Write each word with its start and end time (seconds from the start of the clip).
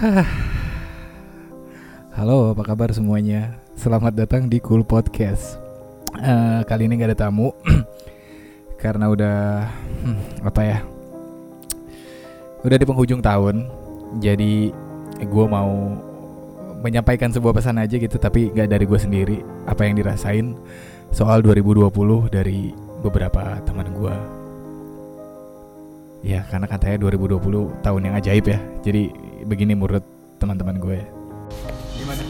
Halo, 2.16 2.56
apa 2.56 2.64
kabar 2.64 2.88
semuanya? 2.88 3.60
Selamat 3.76 4.16
datang 4.16 4.48
di 4.48 4.56
Cool 4.56 4.80
Podcast. 4.80 5.60
Eh, 6.16 6.60
kali 6.64 6.88
ini 6.88 6.96
gak 6.96 7.12
ada 7.12 7.28
tamu 7.28 7.52
karena 8.82 9.12
udah 9.12 9.68
hmm, 10.00 10.40
apa 10.40 10.60
ya? 10.64 10.78
Udah 12.64 12.80
di 12.80 12.88
penghujung 12.88 13.20
tahun, 13.20 13.68
jadi 14.24 14.72
gue 15.20 15.46
mau 15.52 15.92
menyampaikan 16.80 17.28
sebuah 17.28 17.60
pesan 17.60 17.76
aja 17.76 18.00
gitu, 18.00 18.16
tapi 18.16 18.48
gak 18.56 18.72
dari 18.72 18.88
gue 18.88 18.96
sendiri. 18.96 19.44
Apa 19.68 19.84
yang 19.84 20.00
dirasain 20.00 20.56
soal 21.12 21.44
2020 21.44 21.92
dari 22.32 22.72
beberapa 23.04 23.60
teman 23.68 23.92
gue. 23.92 24.39
Ya, 26.20 26.44
karena 26.52 26.68
katanya 26.68 27.00
2020 27.08 27.80
tahun 27.80 28.00
yang 28.04 28.14
ajaib 28.20 28.44
ya. 28.44 28.60
Jadi 28.84 29.08
begini 29.48 29.72
menurut 29.72 30.04
teman-teman 30.36 30.76
gue. 30.76 31.00
Gimana? 31.96 32.22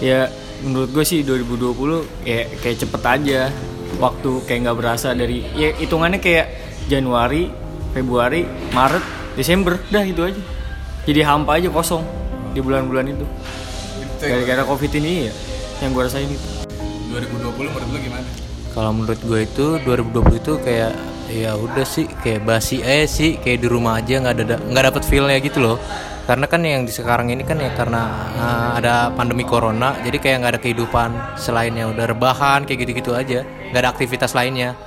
Ya 0.00 0.32
menurut 0.64 0.90
gue 0.96 1.04
sih 1.04 1.20
2020 1.20 2.24
ya 2.24 2.48
kayak 2.64 2.76
cepet 2.80 3.02
aja 3.04 3.40
waktu 4.00 4.30
kayak 4.48 4.60
nggak 4.64 4.78
berasa 4.80 5.12
dari 5.12 5.44
ya 5.54 5.76
hitungannya 5.76 6.18
kayak 6.24 6.46
Januari, 6.88 7.52
Februari, 7.92 8.48
Maret, 8.72 9.04
Desember, 9.36 9.76
dah 9.92 10.04
itu 10.04 10.24
aja. 10.24 10.42
Jadi 11.04 11.20
hampa 11.20 11.60
aja 11.60 11.68
kosong 11.68 12.04
di 12.56 12.64
bulan-bulan 12.64 13.12
itu. 13.12 13.26
Gara-gara 14.24 14.64
covid 14.64 14.92
ini 14.96 15.28
ya 15.28 15.32
yang 15.84 15.92
gue 15.92 16.02
rasain 16.04 16.28
itu. 16.28 16.48
2020 17.12 17.60
menurut 17.60 17.88
lo 17.92 17.98
gimana? 18.00 18.26
Kalau 18.72 18.90
menurut 18.90 19.20
gue 19.20 19.40
itu 19.44 19.66
2020 19.84 20.42
itu 20.42 20.52
kayak 20.64 20.92
ya 21.34 21.58
udah 21.58 21.82
sih 21.82 22.06
kayak 22.06 22.46
basi 22.46 22.78
aja 22.86 23.10
sih 23.10 23.34
kayak 23.42 23.66
di 23.66 23.68
rumah 23.68 23.98
aja 23.98 24.22
nggak 24.22 24.34
ada 24.38 24.56
nggak 24.62 24.84
dapet 24.94 25.02
feelnya 25.02 25.42
gitu 25.42 25.58
loh. 25.58 25.76
Karena 26.24 26.48
kan 26.48 26.64
yang 26.64 26.88
di 26.88 26.92
sekarang 26.94 27.28
ini 27.28 27.44
kan 27.44 27.60
ya 27.60 27.74
karena 27.76 28.02
uh, 28.38 28.70
ada 28.80 29.12
pandemi 29.12 29.44
corona 29.44 29.92
jadi 30.00 30.16
kayak 30.16 30.36
nggak 30.40 30.52
ada 30.56 30.62
kehidupan 30.62 31.10
selain 31.36 31.74
yang 31.74 31.92
udah 31.92 32.06
rebahan 32.14 32.64
kayak 32.64 32.86
gitu-gitu 32.86 33.12
aja. 33.12 33.42
Nggak 33.74 33.80
ada 33.82 33.90
aktivitas 33.90 34.32
lainnya. 34.32 34.78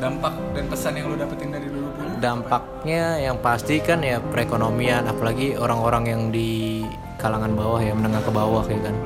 Dampak 0.00 0.34
dan 0.56 0.64
pesan 0.66 0.96
yang 0.98 1.12
lo 1.12 1.16
dapetin 1.20 1.52
dari 1.52 1.68
2020? 1.68 2.18
dampaknya 2.24 3.20
yang 3.20 3.36
pasti 3.36 3.84
kan 3.84 4.00
ya 4.00 4.16
perekonomian 4.16 5.04
apalagi 5.04 5.60
orang-orang 5.60 6.04
yang 6.08 6.22
di 6.32 6.80
kalangan 7.20 7.52
bawah 7.52 7.84
ya 7.84 7.92
menengah 7.92 8.24
ke 8.24 8.32
bawah 8.32 8.64
kayak 8.64 8.90
kan. 8.90 8.96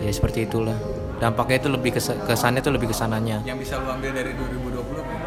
Ya 0.00 0.10
seperti 0.10 0.48
itulah. 0.48 0.78
Dampaknya 1.18 1.56
itu 1.58 1.68
lebih 1.68 1.90
kes 1.98 2.14
kesannya 2.30 2.62
itu 2.62 2.70
lebih 2.70 2.94
ke 2.94 2.96
sananya 2.96 3.42
Yang 3.42 3.66
bisa 3.66 3.82
lo 3.82 3.90
ambil 3.90 4.14
dari 4.14 4.30
2020 4.38 5.02
apa? 5.02 5.10
ya 5.10 5.17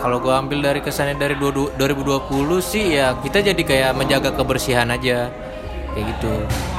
kalau 0.00 0.20
gua 0.20 0.40
ambil 0.40 0.60
dari 0.60 0.80
kesannya 0.80 1.16
dari 1.16 1.34
2020 1.36 1.76
sih 2.60 2.96
ya 2.96 3.16
kita 3.20 3.40
jadi 3.42 3.62
kayak 3.62 3.92
menjaga 3.96 4.32
kebersihan 4.32 4.88
aja. 4.92 5.28
Kayak 5.96 6.04
gitu. 6.12 6.32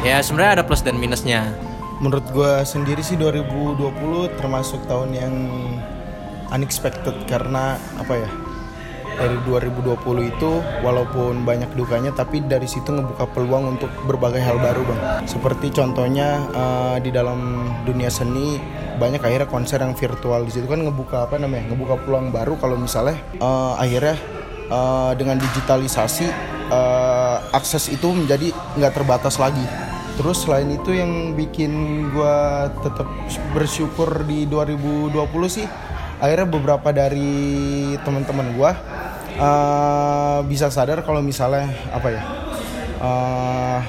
Ya 0.05 0.21
sebenarnya 0.21 0.61
ada 0.61 0.63
plus 0.63 0.85
dan 0.85 1.01
minusnya. 1.01 1.49
Menurut 1.97 2.29
gue 2.29 2.61
sendiri 2.61 3.01
sih 3.01 3.17
2020 3.17 3.81
termasuk 4.37 4.85
tahun 4.85 5.09
yang 5.17 5.33
unexpected 6.53 7.17
karena 7.25 7.81
apa 7.97 8.13
ya 8.21 8.29
dari 9.17 9.37
2020 9.43 9.97
itu 10.29 10.51
walaupun 10.85 11.41
banyak 11.41 11.73
dukanya 11.73 12.13
tapi 12.13 12.45
dari 12.45 12.69
situ 12.69 12.93
ngebuka 12.93 13.25
peluang 13.33 13.77
untuk 13.77 13.89
berbagai 14.05 14.39
hal 14.39 14.61
baru 14.61 14.85
bang. 14.85 14.99
Seperti 15.25 15.73
contohnya 15.73 16.45
eh, 16.53 16.97
di 17.01 17.09
dalam 17.09 17.69
dunia 17.83 18.13
seni 18.13 18.61
banyak 19.01 19.21
akhirnya 19.21 19.49
konser 19.49 19.81
yang 19.81 19.97
virtual. 19.97 20.45
Di 20.45 20.53
situ 20.53 20.69
kan 20.69 20.85
ngebuka 20.85 21.27
apa 21.27 21.41
namanya 21.41 21.73
ngebuka 21.73 22.05
peluang 22.05 22.29
baru 22.29 22.55
kalau 22.61 22.77
misalnya 22.77 23.17
eh, 23.41 23.73
akhirnya 23.81 24.15
eh, 24.69 25.11
dengan 25.17 25.41
digitalisasi 25.41 26.25
eh, 26.69 27.37
akses 27.57 27.89
itu 27.89 28.13
menjadi 28.13 28.53
nggak 28.77 28.93
terbatas 28.93 29.41
lagi. 29.41 29.65
Terus 30.17 30.49
selain 30.49 30.73
itu 30.73 30.97
yang 30.97 31.37
bikin 31.37 31.73
gua 32.09 32.69
tetap 32.81 33.05
bersyukur 33.53 34.25
di 34.25 34.49
2020 34.49 35.13
sih 35.45 35.67
akhirnya 36.17 36.49
beberapa 36.49 36.89
dari 36.89 37.93
teman-teman 38.01 38.57
gua 38.57 38.71
eh, 39.37 40.39
bisa 40.49 40.73
sadar 40.73 41.05
kalau 41.05 41.21
misalnya 41.21 41.69
apa 41.93 42.07
ya 42.09 42.23
eh, 43.01 43.79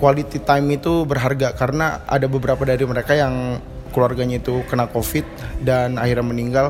quality 0.00 0.40
time 0.44 0.80
itu 0.80 1.04
berharga 1.04 1.52
karena 1.52 2.00
ada 2.08 2.26
beberapa 2.28 2.64
dari 2.64 2.84
mereka 2.84 3.16
yang 3.16 3.60
keluarganya 3.90 4.40
itu 4.40 4.62
kena 4.70 4.86
covid 4.88 5.26
dan 5.60 5.98
akhirnya 5.98 6.24
meninggal 6.24 6.66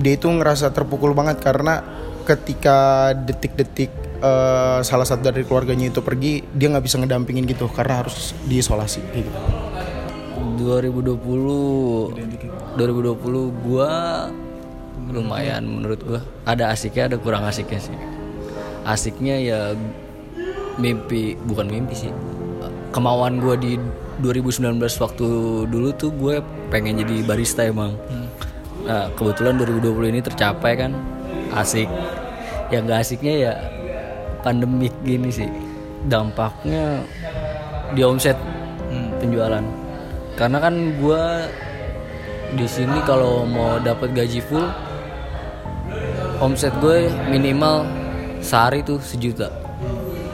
dia 0.00 0.16
itu 0.16 0.26
ngerasa 0.26 0.72
terpukul 0.72 1.12
banget 1.12 1.38
karena 1.44 1.84
ketika 2.24 3.12
detik-detik 3.12 3.90
eh, 4.22 4.80
salah 4.82 5.06
satu 5.06 5.30
dari 5.30 5.44
keluarganya 5.44 5.92
itu 5.92 6.00
pergi 6.00 6.42
dia 6.54 6.72
nggak 6.72 6.84
bisa 6.86 6.98
ngedampingin 6.98 7.44
gitu 7.46 7.68
karena 7.70 8.06
harus 8.06 8.34
diisolasi 8.46 9.00
gitu. 9.14 9.30
2020 10.62 12.78
2020 12.78 13.66
gua 13.66 13.90
lumayan 15.10 15.66
menurut 15.66 15.98
gua. 16.06 16.20
Ada 16.46 16.70
asiknya 16.70 17.10
ada 17.10 17.16
kurang 17.18 17.42
asiknya 17.42 17.80
sih. 17.82 17.96
Asiknya 18.86 19.36
ya 19.42 19.60
mimpi 20.78 21.34
bukan 21.48 21.66
mimpi 21.66 22.06
sih. 22.06 22.12
Kemauan 22.94 23.42
gua 23.42 23.58
di 23.58 23.80
2019 24.20 24.78
waktu 25.02 25.28
dulu 25.66 25.88
tuh 25.96 26.14
gue 26.14 26.38
pengen 26.70 27.00
jadi 27.02 27.26
barista 27.26 27.66
emang. 27.66 27.96
Nah 28.86 29.10
kebetulan 29.18 29.58
2020 29.58 30.12
ini 30.14 30.20
tercapai 30.22 30.78
kan 30.78 30.92
asik. 31.56 31.88
Yang 32.70 32.82
gak 32.86 33.00
asiknya 33.02 33.34
ya 33.34 33.52
pandemik 34.44 34.94
gini 35.02 35.32
sih. 35.32 35.50
Dampaknya 36.06 37.02
di 37.96 38.04
omset 38.06 38.38
penjualan. 39.18 39.64
Karena 40.38 40.58
kan 40.60 40.74
gue 41.00 41.22
di 42.52 42.66
sini 42.68 43.00
kalau 43.08 43.48
mau 43.48 43.80
dapat 43.80 44.12
gaji 44.12 44.44
full 44.44 44.68
omset 46.42 46.74
gue 46.82 47.06
minimal 47.30 47.86
sehari 48.42 48.82
tuh 48.82 48.98
sejuta 48.98 49.46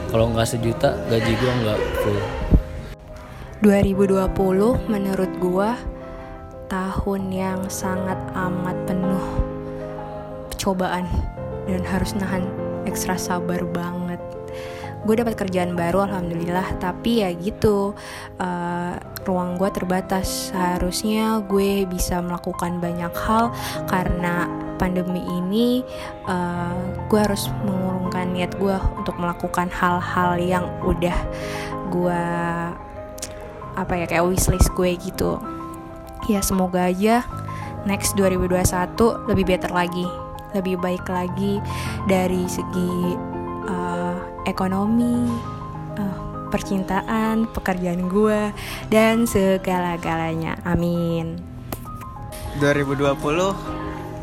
kalau 0.09 0.33
nggak 0.33 0.49
sejuta 0.49 0.97
gaji 1.05 1.37
gue 1.37 1.51
nggak 1.61 1.79
full 2.01 2.19
2020 3.61 4.25
menurut 4.89 5.31
gua 5.37 5.77
tahun 6.71 7.29
yang 7.29 7.61
sangat 7.69 8.17
amat 8.33 8.77
penuh 8.89 9.27
cobaan 10.59 11.07
dan 11.67 11.81
harus 11.87 12.15
nahan 12.15 12.47
ekstra 12.83 13.19
sabar 13.19 13.63
banget. 13.67 13.98
Gue 15.07 15.15
dapat 15.15 15.39
kerjaan 15.39 15.79
baru 15.79 16.03
alhamdulillah, 16.07 16.79
tapi 16.81 17.23
ya 17.23 17.31
gitu 17.35 17.95
eh, 18.39 18.95
ruang 19.23 19.55
gue 19.55 19.69
terbatas. 19.71 20.51
Seharusnya 20.51 21.39
gue 21.45 21.87
bisa 21.87 22.19
melakukan 22.19 22.83
banyak 22.83 23.13
hal 23.15 23.51
karena 23.87 24.49
pandemi 24.79 25.23
ini 25.27 25.83
eh, 26.27 26.75
gue 27.07 27.19
harus 27.19 27.47
mengurungkan 27.63 28.31
niat 28.31 28.55
gue 28.59 28.75
untuk 28.99 29.15
melakukan 29.19 29.67
hal-hal 29.71 30.39
yang 30.39 30.65
udah 30.83 31.17
gue 31.89 32.23
apa 33.79 33.93
ya 33.95 34.05
kayak 34.05 34.27
wishlist 34.27 34.71
gue 34.75 34.91
gitu 34.99 35.39
ya 36.27 36.43
semoga 36.43 36.91
aja 36.91 37.23
next 37.87 38.19
2021 38.19 38.59
lebih 39.31 39.45
better 39.47 39.71
lagi 39.71 40.03
lebih 40.51 40.81
baik 40.81 41.05
lagi 41.05 41.61
dari 42.09 42.43
segi 42.49 43.15
uh, 43.15 43.28
ekonomi 44.47 45.27
uh, 45.99 46.17
percintaan 46.49 47.49
pekerjaan 47.51 48.09
gue 48.09 48.51
dan 48.89 49.25
segala-galanya. 49.29 50.59
Amin. 50.65 51.39
2020 52.59 53.79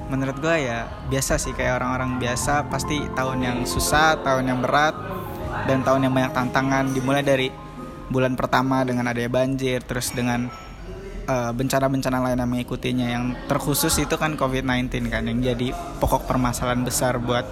menurut 0.07 0.37
gue 0.39 0.57
ya 0.71 0.87
biasa 1.11 1.39
sih 1.39 1.55
kayak 1.55 1.83
orang-orang 1.83 2.19
biasa. 2.19 2.67
Pasti 2.71 3.03
tahun 3.15 3.39
yang 3.43 3.59
susah, 3.67 4.21
tahun 4.23 4.51
yang 4.51 4.61
berat 4.63 4.95
dan 5.67 5.83
tahun 5.83 6.11
yang 6.11 6.15
banyak 6.15 6.33
tantangan. 6.35 6.85
Dimulai 6.93 7.23
dari 7.23 7.49
bulan 8.07 8.39
pertama 8.39 8.87
dengan 8.87 9.11
adanya 9.11 9.31
banjir 9.31 9.83
terus 9.83 10.15
dengan 10.15 10.47
eh, 11.27 11.51
bencana-bencana 11.55 12.19
lain 12.23 12.39
yang 12.43 12.51
mengikutinya. 12.51 13.07
Yang 13.07 13.25
terkhusus 13.51 13.95
itu 13.99 14.15
kan 14.15 14.39
COVID-19 14.39 15.11
kan 15.11 15.27
yang 15.27 15.43
jadi 15.43 15.75
pokok 15.99 16.27
permasalahan 16.27 16.83
besar 16.87 17.19
buat 17.19 17.47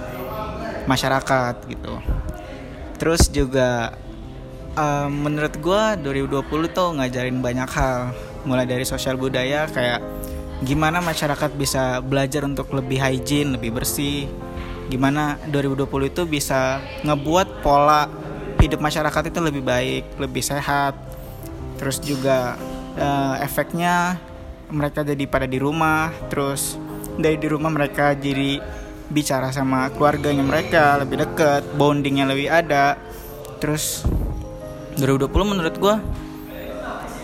masyarakat 0.86 1.54
gitu. 1.70 1.94
Terus 3.04 3.28
juga 3.28 3.92
eh, 4.80 5.08
menurut 5.12 5.60
gua 5.60 5.92
2020 5.92 6.72
tuh 6.72 6.96
ngajarin 6.96 7.36
banyak 7.44 7.68
hal 7.68 8.16
mulai 8.48 8.64
dari 8.64 8.88
sosial 8.88 9.20
budaya 9.20 9.68
kayak 9.68 10.00
gimana 10.64 11.04
masyarakat 11.04 11.52
bisa 11.52 12.00
belajar 12.00 12.48
untuk 12.48 12.72
lebih 12.72 12.96
hygiene, 12.96 13.60
lebih 13.60 13.76
bersih. 13.76 14.24
Gimana 14.88 15.36
2020 15.52 15.84
itu 16.16 16.24
bisa 16.24 16.80
ngebuat 17.04 17.60
pola 17.60 18.08
hidup 18.56 18.80
masyarakat 18.80 19.28
itu 19.28 19.38
lebih 19.44 19.60
baik, 19.60 20.16
lebih 20.16 20.40
sehat. 20.40 20.96
Terus 21.76 22.00
juga 22.00 22.56
eh, 22.96 23.44
efeknya 23.44 24.16
mereka 24.72 25.04
jadi 25.04 25.28
pada 25.28 25.44
di 25.44 25.60
rumah, 25.60 26.08
terus 26.32 26.80
dari 27.20 27.36
di 27.36 27.52
rumah 27.52 27.68
mereka 27.68 28.16
jadi 28.16 28.64
bicara 29.12 29.52
sama 29.52 29.90
keluarganya 29.92 30.44
mereka 30.44 30.96
lebih 31.00 31.24
dekat, 31.24 31.64
bondingnya 31.76 32.28
lebih 32.28 32.48
ada. 32.48 32.96
terus 33.62 34.04
2020 35.00 35.52
menurut 35.56 35.74
gua 35.80 35.96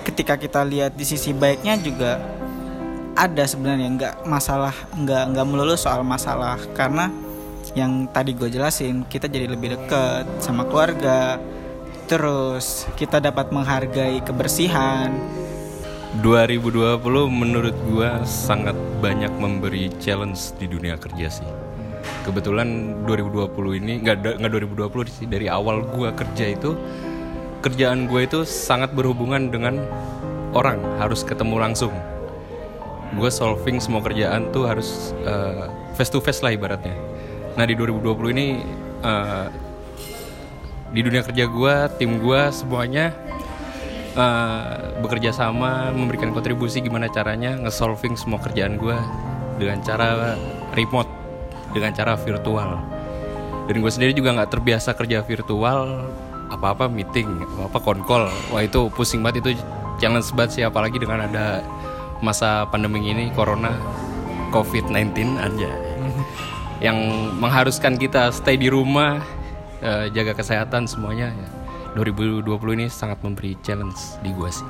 ketika 0.08 0.40
kita 0.40 0.64
lihat 0.64 0.96
di 0.96 1.04
sisi 1.04 1.36
baiknya 1.36 1.76
juga 1.76 2.16
ada 3.12 3.44
sebenarnya 3.44 3.88
nggak 3.92 4.14
masalah 4.24 4.72
nggak 4.96 5.36
nggak 5.36 5.46
melulu 5.46 5.76
soal 5.76 6.00
masalah 6.00 6.56
karena 6.72 7.12
yang 7.76 8.08
tadi 8.08 8.32
gue 8.32 8.48
jelasin 8.48 9.04
kita 9.04 9.28
jadi 9.28 9.52
lebih 9.52 9.76
dekat 9.76 10.24
sama 10.40 10.64
keluarga 10.64 11.36
terus 12.08 12.88
kita 12.96 13.20
dapat 13.20 13.52
menghargai 13.52 14.24
kebersihan 14.24 15.12
2020 16.18 17.06
menurut 17.30 17.76
gua 17.86 18.26
sangat 18.26 18.74
banyak 18.98 19.30
memberi 19.38 19.94
challenge 20.02 20.58
di 20.58 20.66
dunia 20.66 20.98
kerja 20.98 21.30
sih. 21.30 21.69
Kebetulan 22.24 23.00
2020 23.08 23.80
ini 23.80 23.92
nggak 24.04 24.38
nggak 24.38 24.52
2020 24.68 25.08
sih 25.08 25.26
dari 25.26 25.48
awal 25.48 25.82
gua 25.88 26.12
kerja 26.12 26.52
itu 26.52 26.76
kerjaan 27.60 28.08
gue 28.08 28.24
itu 28.24 28.40
sangat 28.48 28.96
berhubungan 28.96 29.52
dengan 29.52 29.84
orang 30.56 30.80
harus 30.96 31.20
ketemu 31.20 31.60
langsung. 31.60 31.92
Gue 33.14 33.28
solving 33.28 33.82
semua 33.82 34.00
kerjaan 34.00 34.48
tuh 34.54 34.64
harus 34.64 35.12
face 35.94 36.08
to 36.08 36.18
face 36.24 36.40
lah 36.40 36.56
ibaratnya. 36.56 36.96
Nah 37.60 37.64
di 37.68 37.76
2020 37.76 38.34
ini 38.34 38.46
eh, 39.04 39.46
di 40.90 41.00
dunia 41.04 41.22
kerja 41.22 41.44
gue, 41.46 41.74
tim 42.00 42.16
gue 42.16 42.40
semuanya 42.48 43.12
eh, 44.16 44.74
bekerja 45.04 45.36
sama, 45.36 45.92
memberikan 45.92 46.32
kontribusi 46.32 46.80
gimana 46.80 47.12
caranya 47.12 47.60
nge-solving 47.60 48.16
semua 48.16 48.40
kerjaan 48.40 48.80
gue 48.80 48.96
dengan 49.60 49.84
cara 49.84 50.40
remote, 50.72 51.10
dengan 51.70 51.94
cara 51.94 52.18
virtual. 52.18 52.78
Dan 53.70 53.82
gue 53.82 53.90
sendiri 53.92 54.12
juga 54.16 54.34
nggak 54.34 54.50
terbiasa 54.50 54.98
kerja 54.98 55.22
virtual, 55.22 56.10
apa-apa 56.50 56.90
meeting, 56.90 57.30
apa-apa 57.56 57.78
konkol. 57.78 58.26
Wah 58.50 58.62
itu 58.66 58.90
pusing 58.92 59.22
banget 59.22 59.46
itu 59.46 59.62
challenge 60.02 60.32
banget 60.34 60.50
sih 60.58 60.62
apalagi 60.66 60.96
dengan 60.98 61.28
ada 61.28 61.62
masa 62.24 62.66
pandemi 62.68 63.04
ini 63.04 63.28
corona 63.36 63.72
COVID-19 64.50 65.38
aja 65.38 65.70
yang 66.86 66.96
mengharuskan 67.38 67.96
kita 68.00 68.32
stay 68.32 68.56
di 68.56 68.72
rumah 68.72 69.20
eh, 69.84 70.08
jaga 70.12 70.34
kesehatan 70.34 70.88
semuanya 70.88 71.30
ya. 71.30 71.48
2020 72.00 72.46
ini 72.78 72.86
sangat 72.86 73.18
memberi 73.20 73.58
challenge 73.66 73.98
di 74.22 74.30
gua 74.30 74.50
sih 74.50 74.66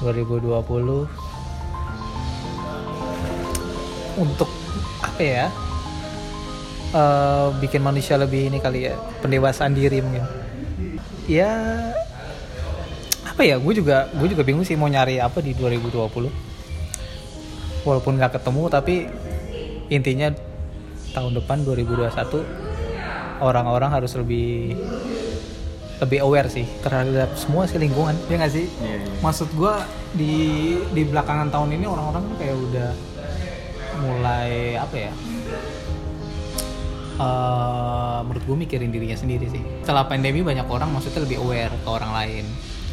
2020 0.00 0.56
untuk 4.20 4.48
apa 5.20 5.28
ya 5.28 5.52
eh, 6.96 7.46
bikin 7.60 7.84
manusia 7.84 8.16
lebih 8.16 8.48
ini 8.48 8.56
kali 8.56 8.88
ya 8.88 8.96
pendewasaan 9.20 9.76
diri 9.76 10.00
mungkin. 10.00 10.24
Ya 11.28 11.52
apa 13.28 13.44
ya 13.44 13.60
gue 13.60 13.74
juga 13.76 14.08
gue 14.16 14.32
juga 14.32 14.48
bingung 14.48 14.64
sih 14.64 14.80
mau 14.80 14.88
nyari 14.88 15.20
apa 15.20 15.44
di 15.44 15.52
2020 15.52 17.84
walaupun 17.84 18.16
nggak 18.16 18.40
ketemu 18.40 18.62
tapi 18.72 19.12
intinya 19.92 20.32
tahun 21.12 21.36
depan 21.36 21.68
2021 21.68 23.44
orang-orang 23.44 23.92
harus 23.92 24.16
lebih 24.16 24.72
lebih 26.00 26.24
aware 26.24 26.48
sih 26.48 26.64
terhadap 26.80 27.36
semua 27.36 27.68
sih 27.68 27.76
lingkungan. 27.76 28.16
Ya 28.32 28.40
nggak 28.40 28.56
sih? 28.56 28.72
Maksud 29.20 29.52
gue 29.52 29.74
di 30.16 30.32
di 30.96 31.04
belakangan 31.04 31.52
tahun 31.52 31.76
ini 31.76 31.84
orang-orang 31.84 32.24
kayak 32.40 32.56
udah 32.56 32.88
mulai 34.00 34.80
apa 34.80 34.96
ya 34.96 35.12
eh 37.20 38.18
menurut 38.24 38.44
gue 38.48 38.56
mikirin 38.64 38.88
dirinya 38.88 39.16
sendiri 39.18 39.44
sih. 39.52 39.60
Setelah 39.84 40.08
pandemi 40.08 40.40
banyak 40.40 40.64
orang 40.64 40.88
maksudnya 40.88 41.20
lebih 41.20 41.40
aware 41.44 41.72
ke 41.72 41.88
orang 41.88 42.12
lain. 42.16 42.44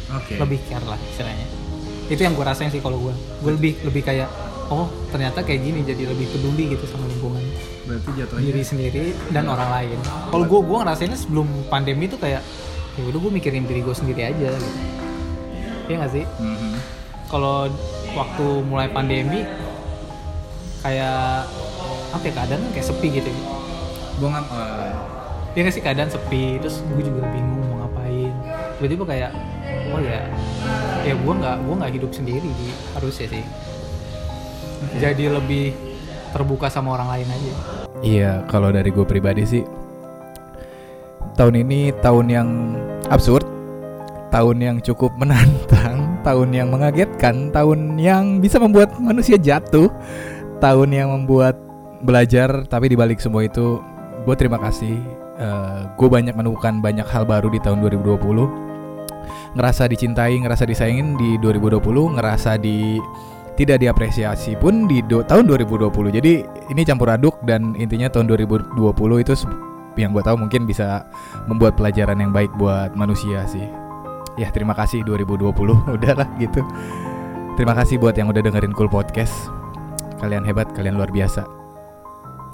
Oke. 0.08 0.40
lebih 0.40 0.56
care 0.68 0.84
lah 0.88 0.96
istilahnya. 1.12 1.44
Itu 2.08 2.20
yang 2.24 2.32
gue 2.32 2.40
rasain 2.40 2.72
sih 2.72 2.80
kalau 2.80 2.96
gue 2.96 3.12
gue 3.44 3.52
lebih 3.60 3.72
lebih 3.84 4.00
kayak 4.04 4.28
oh 4.72 4.88
ternyata 5.12 5.44
kayak 5.44 5.60
gini 5.64 5.84
jadi 5.84 6.08
lebih 6.08 6.28
peduli 6.32 6.76
gitu 6.76 6.84
sama 6.88 7.04
lingkungan. 7.08 7.44
Berarti 7.88 8.10
jatuhnya 8.16 8.44
diri 8.48 8.62
sendiri 8.64 9.04
dan 9.32 9.48
orang 9.48 9.68
lain. 9.68 9.98
Kalau 10.32 10.44
gue 10.48 10.60
gue 10.64 10.76
ngerasainnya 10.80 11.18
sebelum 11.20 11.48
pandemi 11.68 12.08
tuh 12.08 12.20
kayak 12.20 12.40
ya 12.96 13.02
udah 13.04 13.20
gue 13.20 13.32
mikirin 13.32 13.64
diri 13.68 13.80
gue 13.84 13.92
sendiri 13.96 14.32
aja 14.32 14.48
gitu. 14.56 14.80
Iya 15.88 15.96
gak 16.04 16.12
sih? 16.12 16.24
Mhm. 16.24 16.76
kalau 17.28 17.68
waktu 18.16 18.46
mulai 18.64 18.88
pandemi 18.88 19.44
kayak 20.82 21.44
apa 22.14 22.24
ya 22.24 22.32
keadaan 22.32 22.60
kan 22.62 22.70
kayak 22.72 22.86
sepi 22.86 23.08
gitu 23.20 23.30
Gua 24.18 24.28
ngap 24.34 24.46
eh, 24.50 24.92
Iya 25.58 25.66
gak 25.66 25.74
sih 25.74 25.82
keadaan 25.82 26.10
sepi 26.12 26.62
terus 26.62 26.86
gue 26.86 27.02
juga 27.02 27.26
bingung 27.34 27.66
mau 27.66 27.82
ngapain. 27.82 28.30
Tiba-tiba 28.78 29.04
kayak 29.10 29.30
oh 29.90 29.98
ya 29.98 30.22
ya 31.02 31.14
gue 31.18 31.34
nggak 31.34 31.56
gue 31.66 31.74
nggak 31.82 31.92
hidup 31.98 32.10
sendiri 32.14 32.46
di 32.46 32.68
harusnya 32.94 33.26
sih. 33.26 33.44
Jadi 35.02 35.26
lebih 35.26 35.74
terbuka 36.30 36.70
sama 36.70 36.94
orang 36.94 37.10
lain 37.10 37.28
aja. 37.34 37.52
Iya, 37.98 38.32
kalau 38.46 38.70
dari 38.70 38.94
gue 38.94 39.02
pribadi 39.02 39.42
sih 39.42 39.64
tahun 41.34 41.66
ini 41.66 41.90
tahun 41.98 42.26
yang 42.30 42.48
absurd, 43.10 43.42
tahun 44.30 44.62
yang 44.62 44.76
cukup 44.78 45.10
menantang, 45.18 46.06
tahun 46.26 46.54
yang 46.54 46.68
mengagetkan, 46.70 47.50
tahun 47.50 47.98
yang 47.98 48.38
bisa 48.38 48.62
membuat 48.62 48.94
manusia 49.02 49.34
jatuh, 49.34 49.90
tahun 50.58 50.88
yang 50.94 51.08
membuat 51.10 51.58
belajar. 52.02 52.66
Tapi 52.66 52.92
dibalik 52.94 53.18
semua 53.18 53.46
itu, 53.46 53.82
gue 54.26 54.34
terima 54.38 54.58
kasih. 54.58 54.98
gue 55.94 56.08
banyak 56.10 56.34
menemukan 56.34 56.82
banyak 56.82 57.06
hal 57.06 57.22
baru 57.22 57.46
di 57.46 57.62
tahun 57.62 57.78
2020. 57.78 59.54
Ngerasa 59.54 59.86
dicintai, 59.86 60.34
ngerasa 60.42 60.66
disayangin 60.66 61.14
di 61.14 61.38
2020, 61.38 62.18
ngerasa 62.18 62.58
di 62.58 62.98
tidak 63.58 63.82
diapresiasi 63.82 64.54
pun 64.54 64.86
di 64.86 65.02
do- 65.02 65.26
tahun 65.26 65.50
2020. 65.50 66.14
Jadi 66.14 66.46
ini 66.70 66.82
campur 66.86 67.10
aduk 67.10 67.42
dan 67.42 67.74
intinya 67.74 68.06
tahun 68.06 68.30
2020 68.30 69.18
itu 69.18 69.34
yang 69.98 70.14
gue 70.14 70.22
tahu 70.22 70.38
mungkin 70.38 70.62
bisa 70.62 71.02
membuat 71.50 71.74
pelajaran 71.74 72.22
yang 72.22 72.30
baik 72.30 72.54
buat 72.54 72.94
manusia 72.94 73.42
sih. 73.50 73.66
Ya 74.38 74.54
terima 74.54 74.78
kasih 74.78 75.02
2020 75.02 75.50
udahlah 75.98 76.30
gitu. 76.38 76.62
Terima 77.58 77.74
kasih 77.74 77.98
buat 77.98 78.14
yang 78.14 78.30
udah 78.30 78.38
dengerin 78.38 78.70
Cool 78.70 78.86
Podcast. 78.86 79.57
Kalian 80.18 80.42
hebat, 80.42 80.66
kalian 80.74 80.98
luar 80.98 81.10
biasa. 81.14 81.46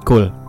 Cool. 0.04 0.43